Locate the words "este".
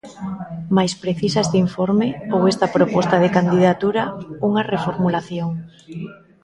1.45-1.57